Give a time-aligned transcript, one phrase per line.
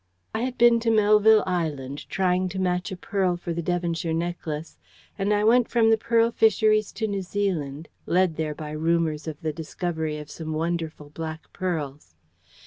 [0.33, 4.79] I had been to Melville Island trying to match a pearl for the Devonshire necklace,
[5.15, 9.39] and I went from the pearl fisheries to New Zealand, led there by rumours of
[9.41, 12.15] the discovery of some wonderful black pearls.